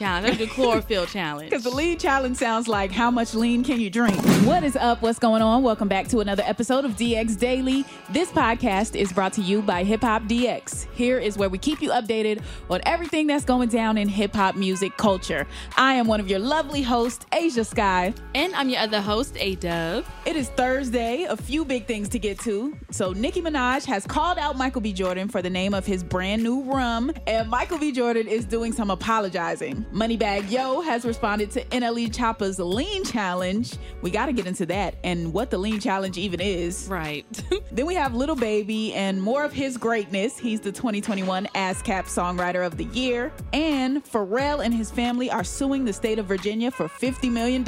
[0.00, 1.50] Yeah, not the lean challenge, the chlorophyll challenge.
[1.50, 4.16] Because the lean challenge sounds like how much lean can you drink?
[4.46, 5.02] What is up?
[5.02, 5.62] What's going on?
[5.62, 7.84] Welcome back to another episode of DX Daily.
[8.10, 10.86] This podcast is brought to you by Hip Hop DX.
[10.94, 14.56] Here is where we keep you updated on everything that's going down in hip hop
[14.56, 15.46] music culture.
[15.76, 18.14] I am one of your lovely hosts, Asia Sky.
[18.34, 20.04] And I'm your other host, A Dub.
[20.24, 22.76] It is Thursday, a few big things to get to.
[22.90, 24.92] So, Nicki Minaj has called out Michael B.
[24.92, 27.92] Jordan for the name of his brand new rum, and Michael B.
[27.92, 29.81] Jordan is doing some apologizing.
[29.92, 33.74] Moneybagg Yo has responded to NLE Choppa's lean challenge.
[34.00, 36.88] We got to get into that and what the lean challenge even is.
[36.88, 37.26] Right.
[37.72, 40.38] then we have Lil Baby and more of his greatness.
[40.38, 43.32] He's the 2021 ASCAP Songwriter of the Year.
[43.52, 47.64] And Pharrell and his family are suing the state of Virginia for $50 million.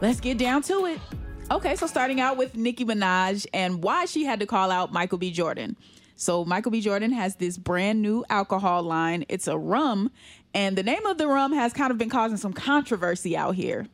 [0.00, 1.00] Let's get down to it.
[1.50, 5.18] Okay, so starting out with Nicki Minaj and why she had to call out Michael
[5.18, 5.30] B.
[5.30, 5.76] Jordan.
[6.16, 6.80] So Michael B.
[6.80, 9.24] Jordan has this brand new alcohol line.
[9.28, 10.10] It's a rum,
[10.54, 13.86] and the name of the rum has kind of been causing some controversy out here.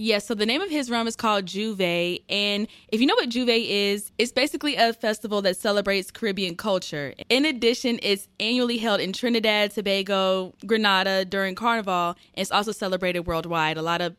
[0.00, 2.22] Yes, so the name of his rum is called J'ouvert.
[2.28, 7.14] And if you know what J'ouvert is, it's basically a festival that celebrates Caribbean culture.
[7.28, 12.14] In addition, it's annually held in Trinidad, Tobago, Grenada during Carnival.
[12.34, 13.76] It's also celebrated worldwide.
[13.76, 14.14] A lot of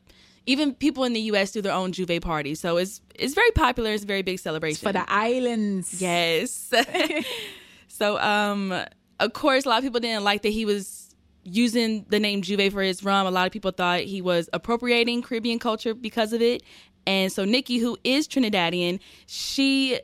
[0.50, 1.52] even people in the U.S.
[1.52, 3.92] do their own J'ouvert party, so it's it's very popular.
[3.92, 6.02] It's a very big celebration for the islands.
[6.02, 6.74] Yes.
[7.88, 8.74] so, um,
[9.20, 12.72] of course, a lot of people didn't like that he was using the name J'ouvert
[12.72, 13.28] for his rum.
[13.28, 16.64] A lot of people thought he was appropriating Caribbean culture because of it.
[17.06, 20.00] And so Nicki, who is Trinidadian, she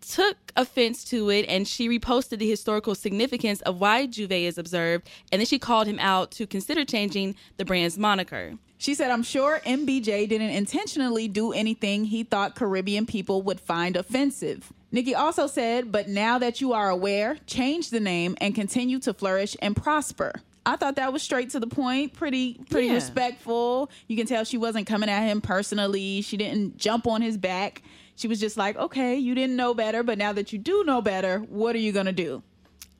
[0.00, 5.10] took offense to it and she reposted the historical significance of why J'ouvert is observed,
[5.30, 8.54] and then she called him out to consider changing the brand's moniker.
[8.80, 13.94] She said, I'm sure MBJ didn't intentionally do anything he thought Caribbean people would find
[13.94, 14.72] offensive.
[14.90, 19.12] Nicki also said, but now that you are aware, change the name and continue to
[19.12, 20.32] flourish and prosper.
[20.64, 22.94] I thought that was straight to the point, pretty pretty Yeah.
[22.94, 23.90] respectful.
[24.08, 26.22] You can tell she wasn't coming at him personally.
[26.22, 27.82] She didn't jump on his back.
[28.16, 31.02] She was just like, "Okay, you didn't know better, but now that you do know
[31.02, 32.42] better, what are you going to do?"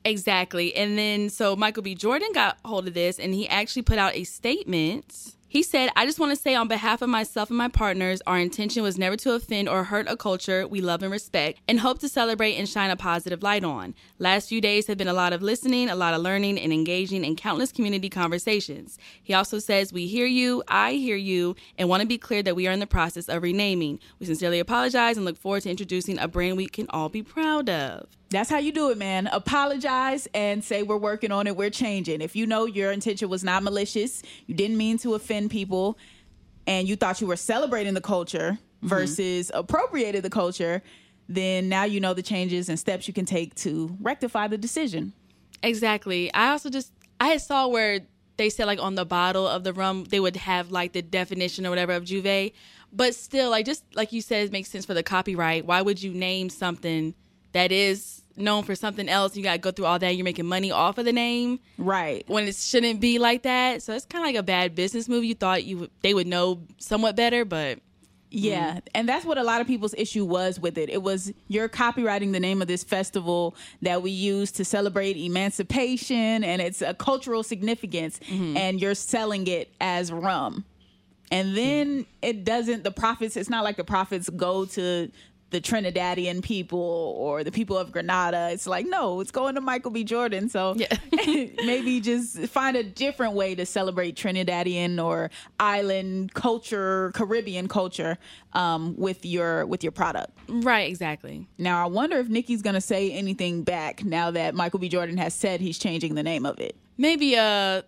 [0.05, 0.75] Exactly.
[0.75, 1.95] And then so Michael B.
[1.95, 5.33] Jordan got hold of this and he actually put out a statement.
[5.51, 8.39] He said, I just want to say on behalf of myself and my partners, our
[8.39, 11.99] intention was never to offend or hurt a culture we love and respect and hope
[11.99, 13.93] to celebrate and shine a positive light on.
[14.17, 17.25] Last few days have been a lot of listening, a lot of learning, and engaging
[17.25, 18.97] in countless community conversations.
[19.21, 22.55] He also says, We hear you, I hear you, and want to be clear that
[22.55, 23.99] we are in the process of renaming.
[24.19, 27.69] We sincerely apologize and look forward to introducing a brand we can all be proud
[27.69, 28.07] of.
[28.31, 29.27] That's how you do it, man.
[29.27, 32.21] Apologize and say we're working on it, we're changing.
[32.21, 35.97] If you know your intention was not malicious, you didn't mean to offend people,
[36.65, 38.87] and you thought you were celebrating the culture mm-hmm.
[38.87, 40.81] versus appropriated the culture,
[41.27, 45.11] then now you know the changes and steps you can take to rectify the decision.
[45.61, 46.33] Exactly.
[46.33, 47.99] I also just I saw where
[48.37, 51.65] they said like on the bottle of the rum they would have like the definition
[51.65, 52.53] or whatever of J'ouvert,
[52.93, 55.65] but still like just like you said it makes sense for the copyright.
[55.65, 57.13] Why would you name something
[57.53, 59.35] that is known for something else?
[59.35, 60.15] You got to go through all that.
[60.15, 62.23] You're making money off of the name Right.
[62.27, 63.81] when it shouldn't be like that.
[63.83, 65.23] So it's kind of like a bad business move.
[65.23, 67.79] You thought you they would know somewhat better, but
[68.33, 68.79] Yeah, Mm-hmm.
[68.95, 70.89] and that's what a lot of people's issue was with it.
[70.89, 76.43] It was you're copywriting the name of this festival that we use to celebrate emancipation
[76.43, 78.57] and it's a cultural significance Mm-hmm.
[78.57, 80.63] and you're selling it as rum.
[81.31, 85.11] And then it doesn't the profits it's not like the profits go to
[85.51, 88.49] the Trinidadian people or the people of Grenada.
[88.51, 90.03] It's like, no, it's going to Michael B.
[90.03, 90.49] Jordan.
[90.49, 90.97] So Yeah.
[91.65, 98.17] maybe just find a different way to celebrate Trinidadian or island culture, Caribbean culture
[98.53, 100.31] um, with your with your product.
[100.47, 101.47] Right, exactly.
[101.57, 104.89] Now I wonder if Nicki's gonna say anything back now that Michael B.
[104.89, 106.75] Jordan has said he's changing the name of it.
[106.97, 107.81] Maybe uh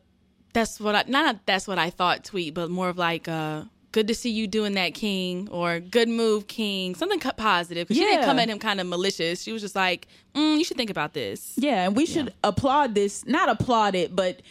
[0.54, 3.64] that's what I not that's what I thought tweet, but more of like uh
[3.94, 6.96] good to see you doing that, King, or good move, King.
[6.96, 7.88] Something cut positive.
[7.88, 9.42] 'Cause she didn't come at him kind of malicious.
[9.44, 11.54] She was just like, mm, you should think about this.
[11.56, 14.42] Yeah, and we should applaud this, not applaud it, but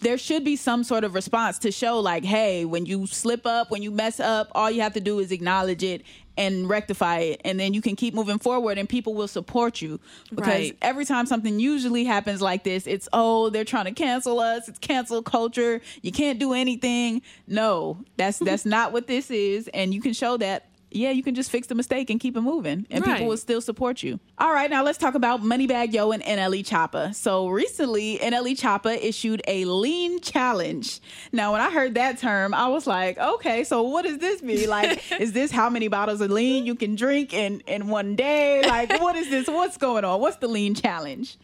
[0.00, 3.70] there should be some sort of response to show like, hey, when you slip up,
[3.70, 6.02] when you mess up, all you have to do is acknowledge it
[6.36, 9.98] and rectify it, and then you can keep moving forward, and people will support you.
[10.30, 10.78] Because Right.
[10.80, 14.68] every time something usually happens like this, it's oh, they're trying to cancel us.
[14.68, 15.80] It's cancel culture.
[16.00, 17.22] You can't do anything.
[17.48, 20.67] No, that's that's not what this is, and you can show that.
[20.90, 23.60] Yeah, you can just fix the mistake and keep it moving, and people will still
[23.60, 24.18] support you.
[24.38, 27.14] All right, now let's talk about Moneybagg Yo and NLE Choppa.
[27.14, 31.00] So recently, NLE Choppa issued a lean challenge.
[31.32, 34.68] Now, when I heard that term, I was like, okay, so what does this mean?
[34.68, 38.62] Like, is this how many bottles of lean you can drink in in one day?
[38.66, 39.46] Like, what is this?
[39.46, 40.20] What's going on?
[40.20, 41.36] What's the lean challenge?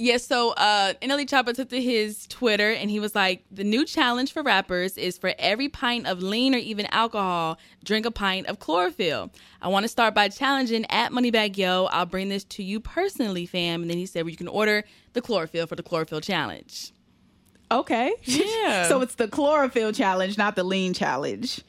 [0.00, 3.84] Yes, so uh NLE Choppa took to his Twitter and he was like, the new
[3.84, 8.46] challenge for rappers is for every pint of lean or even alcohol, drink a pint
[8.46, 9.30] of chlorophyll.
[9.60, 11.86] I want to start by challenging at Moneybagg Yo.
[11.86, 13.82] I'll bring this to you personally, fam.
[13.82, 14.84] And then he said well, you can order
[15.14, 16.92] the chlorophyll for the chlorophyll challenge.
[17.70, 18.86] Okay, Yeah.
[18.88, 21.62] so it's the chlorophyll challenge, not the lean challenge.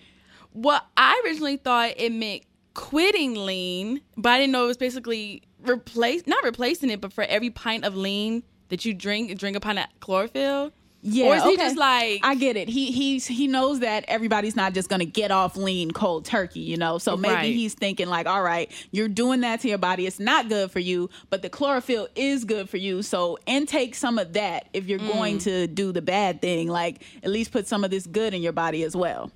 [0.53, 2.43] Well, I originally thought it meant
[2.73, 7.23] quitting lean, but I didn't know it was basically replace not replacing it, but for
[7.23, 10.71] every pint of lean that you drink, drink a pint of chlorophyll.
[11.01, 12.67] Yeah, Or is he just like I get it.
[12.67, 16.75] He he's he knows that everybody's not just gonna get off lean cold turkey, you
[16.75, 16.97] know.
[16.97, 17.53] So maybe Right.
[17.53, 20.05] he's thinking like, all right, you're doing that to your body.
[20.05, 23.01] It's not good for you, but the chlorophyll is good for you.
[23.01, 25.43] So intake some of that if you're going Mm.
[25.43, 26.67] to do the bad thing.
[26.67, 29.31] Like at least put some of this good in your body as well.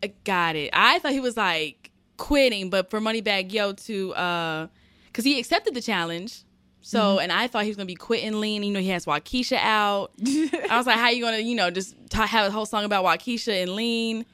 [0.00, 0.70] I got it.
[0.72, 4.66] I thought he was like quitting, but for Moneybagg Yo to uh
[5.12, 6.44] cuz he accepted the challenge.
[6.80, 7.20] So, Mm-hmm.
[7.22, 8.62] and I thought he was going to be quitting lean.
[8.62, 10.12] You know, he has Wockesha out.
[10.24, 13.04] I was like, how you going to, you know, just have a whole song about
[13.04, 14.24] Wockesha and lean?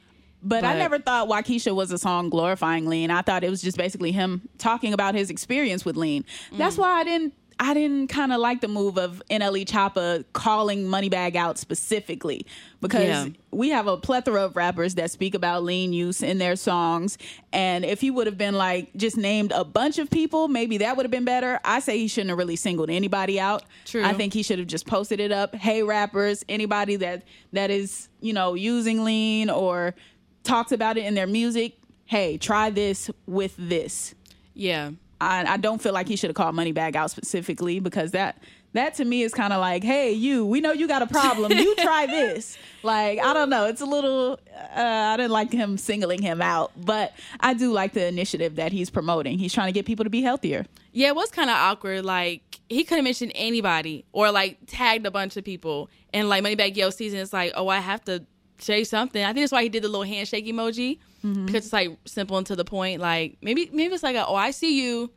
[0.43, 3.11] But, I never thought Wockesha was a song glorifying lean.
[3.11, 6.27] I thought it was just basically him talking about his experience with lean.
[6.53, 10.85] That's why I didn't I didn't kind of like the move of NLE Choppa calling
[10.87, 12.47] Moneybagg out specifically
[12.81, 13.29] because Yeah.
[13.53, 17.17] we have a plethora of rappers that speak about lean use in their songs.
[17.53, 20.97] And if he would have been like just named a bunch of people, maybe that
[20.97, 21.61] would have been better.
[21.65, 23.63] I say he shouldn't have really singled anybody out.
[23.85, 24.05] True.
[24.05, 25.55] I think he should have just posted it up.
[25.55, 27.23] Hey rappers, anybody that
[27.53, 29.95] that is, you know, using lean or
[30.43, 31.75] talks about it in their music.
[32.07, 34.15] Hey, try this with this.
[34.55, 34.91] Yeah.
[35.25, 38.39] I, I don't feel like he should have called Moneybagg out specifically because that
[38.75, 41.53] that to me is kind of like, hey, you, we know you got a problem.
[41.53, 42.59] You try this.
[42.83, 43.67] Like, I don't know.
[43.67, 44.39] It's a little.
[44.77, 48.73] Uh, I didn't like him singling him out, but I do like the initiative that
[48.73, 49.39] he's promoting.
[49.39, 50.67] He's trying to get people to be healthier.
[50.93, 52.05] Yeah, it was kind of awkward.
[52.05, 56.43] Like he could have mentioned anybody or like tagged a bunch of people, and like
[56.45, 58.25] Moneybagg Yo season is like, oh, I have to
[58.59, 59.25] say something.
[59.25, 62.47] I think that's why he did the little handshake emoji because it's like simple and
[62.47, 63.01] to the point.
[63.01, 65.11] Like maybe maybe it's like, a, oh, I see you,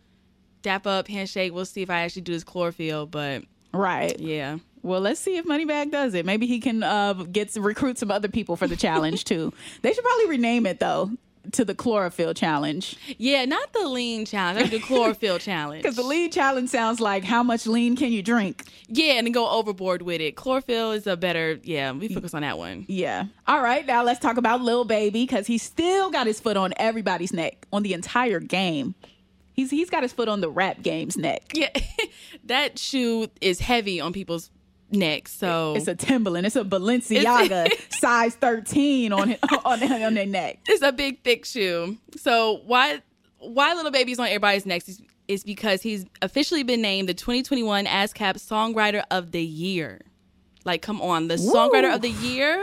[0.62, 1.54] dap up, handshake.
[1.54, 3.44] We'll see if I actually do this chlorophyll, but
[3.74, 4.18] Right.
[4.20, 4.58] yeah.
[4.84, 6.26] Well, let's see if Moneybagg does it.
[6.26, 9.54] Maybe he can uh, get recruit some other people for the challenge too.
[9.82, 11.12] They should probably rename it though
[11.54, 14.68] to the chlorophyll challenge Yeah, not the lean challenge.
[14.68, 15.82] I the chlorophyll challenge.
[15.84, 18.64] because the lean challenge sounds like how much lean can you drink?
[18.88, 20.36] yeah, and then go overboard with it.
[20.36, 21.60] Chlorophyll is a better.
[21.64, 22.86] Yeah, we focus on that one.
[22.88, 23.26] Yeah.
[23.48, 26.74] All right, now let's talk about Lil Baby because he still got his foot on
[26.78, 28.96] everybody's neck on the entire game.
[29.54, 31.42] He's he's got his foot on the rap game's neck.
[31.54, 31.70] Yeah,
[32.46, 34.52] that shoe is heavy on people's
[34.92, 35.32] necks.
[35.34, 36.46] So It's a Timberland.
[36.46, 40.60] It's a Balenciaga size 13 on on on their neck.
[40.68, 41.98] it's a big thick shoe.
[42.16, 43.02] So why
[43.40, 47.86] why Lil Baby's on everybody's necks is, is because he's officially been named the 2021
[47.86, 50.02] ASCAP Songwriter of the Year.
[50.66, 52.58] Like, come on, the Songwriter of the Year.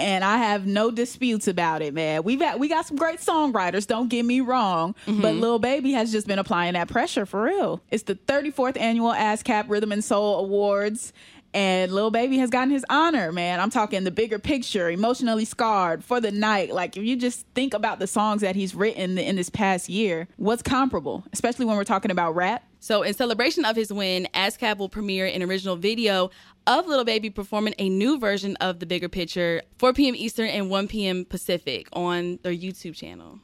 [0.00, 2.22] And I have no disputes about it, man.
[2.22, 3.86] We've got, we got some great songwriters.
[3.86, 5.40] Don't get me wrong, but mm-hmm.
[5.40, 7.80] Lil Baby has just been applying that pressure for real.
[7.90, 11.12] It's the 34th annual ASCAP Rhythm and Soul Awards.
[11.52, 13.58] And Lil Baby has gotten his honor, man.
[13.58, 16.72] I'm talking the bigger picture, emotionally scarred for the night.
[16.72, 20.28] Like if you just think about the songs that he's written in this past year,
[20.36, 21.24] what's comparable?
[21.32, 22.64] Especially when we're talking about rap.
[22.82, 26.30] So, in celebration of his win, ASCAP will premiere an original video
[26.66, 30.14] of Lil Baby performing a new version of The Bigger Picture, 4 p.m.
[30.16, 31.26] Eastern and 1 p.m.
[31.26, 33.38] Pacific on their YouTube channel.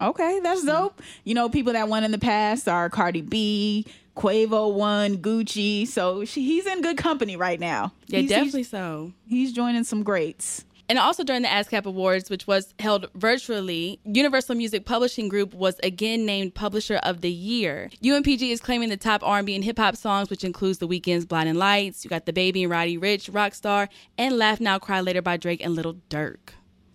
[0.00, 0.68] Okay, that's mm-hmm.
[0.68, 1.02] dope.
[1.24, 3.86] You know, people that won in the past are Cardi B,
[4.16, 5.86] Quavo won, Gucci.
[5.86, 7.92] So she, he's in good company right now.
[8.06, 9.12] Yeah, He's- definitely He's, so.
[9.26, 10.64] he's joining some greats.
[10.86, 15.78] And also during the ASCAP Awards, which was held virtually, Universal Music Publishing Group was
[15.82, 17.88] again named Publisher of the Year.
[18.02, 21.54] UMPG is claiming the top R&B and hip hop songs, which includes The Weeknd's "Blinding
[21.54, 25.64] Lights." You got DaBaby and Roddy Ricch, Rockstar, and "Laugh Now, Cry Later" by Drake
[25.64, 26.50] and Lil Durk.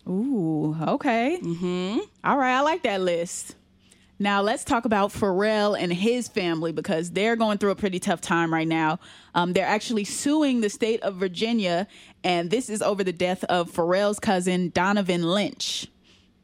[0.09, 1.39] Ooh, okay.
[1.41, 1.99] Mm-hmm.
[2.23, 3.55] All right, I like that list.
[4.21, 8.19] Now let's talk about Pharrell and his family because they're going through a pretty tough
[8.19, 8.99] time right now.
[9.33, 11.87] Um, they're actually suing the state of Virginia,
[12.23, 15.87] and this is over the death of Pharrell's cousin Donovan Lynch.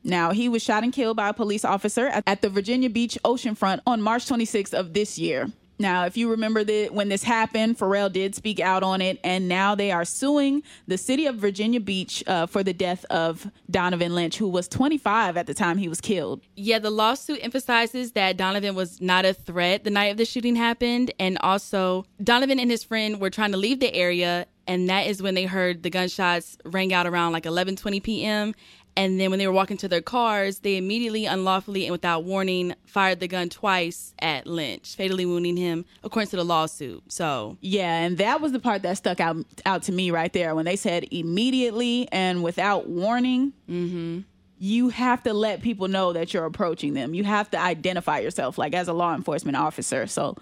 [0.05, 3.17] Now, he was shot and killed by a police officer at, at the Virginia Beach
[3.25, 5.51] oceanfront on March 26th of this year.
[5.77, 9.47] Now, if you remember that when this happened, Pharrell did speak out on it, and
[9.47, 14.15] now they are suing the city of Virginia Beach uh, for the death of Donovan
[14.15, 16.41] Lynch, who was 25 at the time he was killed.
[16.55, 20.55] Yeah, the lawsuit emphasizes that Donovan was not a threat the night of the shooting
[20.55, 21.11] happened.
[21.19, 24.47] And also, Donovan and his friend were trying to leave the area.
[24.67, 28.55] And that is when they heard the gunshots ring out around like 11:20 p.m.
[28.97, 32.73] And then when they were walking to their cars, they immediately, unlawfully, and without warning,
[32.85, 37.03] fired the gun twice at Lynch, fatally wounding him, according to the lawsuit.
[37.11, 40.55] So, Yeah, and that was the part that stuck out out to me right there
[40.55, 43.51] when they said immediately and without warning.
[43.69, 44.21] Mm-hmm.
[44.57, 47.13] You have to let people know that you're approaching them.
[47.13, 50.07] You have to identify yourself, like as a law enforcement officer.
[50.07, 50.37] So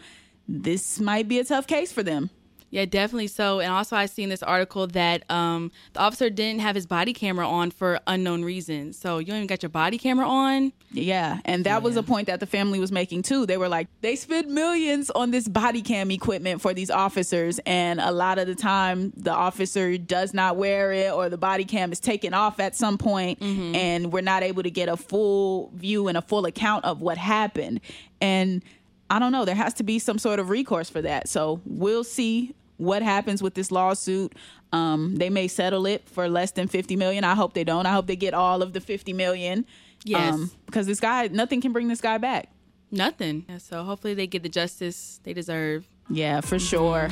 [0.48, 2.30] this might be a tough case for them.
[2.74, 3.60] Yeah, definitely so.
[3.60, 7.48] And also, I seen this article that um, the officer didn't have his body camera
[7.48, 8.98] on for unknown reasons.
[8.98, 10.74] So, you don't even got your body camera on.
[10.90, 13.46] Yeah, and that was a point that the family was making too.
[13.46, 18.00] They were like, they spent millions on this body cam equipment for these officers, and
[18.00, 21.92] a lot of the time, the officer does not wear it, or the body cam
[21.92, 26.08] is taken off at some point, and we're not able to get a full view
[26.08, 27.82] and a full account of what happened.
[28.20, 28.64] And
[29.12, 31.30] I don't know, there has to be some sort of recourse for that.
[31.30, 34.34] So we'll see what happens with this lawsuit.
[34.72, 37.24] Um, they may settle it for less than 50 million.
[37.24, 37.86] I hope they don't.
[37.86, 39.66] I hope they get all of the 50 million.
[40.06, 40.56] Yes.
[40.66, 42.50] because this guy, nothing can bring this guy back.
[42.92, 43.46] Nothing.
[43.50, 45.88] Yeah, so, hopefully, they get the justice they deserve.
[46.10, 47.10] Yeah, for sure.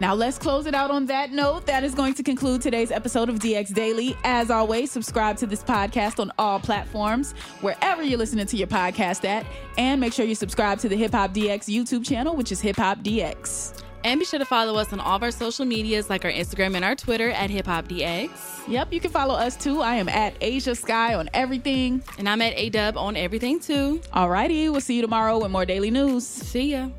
[0.00, 1.66] Now let's close it out on that note.
[1.66, 4.16] That is going to conclude today's episode of DX Daily.
[4.24, 9.24] As always, subscribe to this podcast on all platforms, wherever you're listening to your podcast
[9.24, 9.46] at,
[9.78, 12.76] and make sure you subscribe to the Hip Hop DX YouTube channel, which is Hip
[12.76, 13.83] Hop DX.
[14.04, 16.76] And be sure to follow us on all of our social medias, like our Instagram
[16.76, 18.68] and our Twitter at Hip Hop DX.
[18.68, 19.80] Yep, you can follow us too.
[19.80, 22.02] I am at Asia Sky on everything.
[22.18, 24.00] And I'm at ADub on everything too.
[24.12, 26.26] Alrighty, we'll see you tomorrow with more daily news.
[26.26, 26.90] See ya.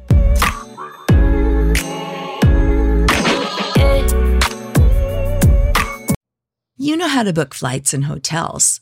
[6.78, 8.82] You know how to book flights and hotels.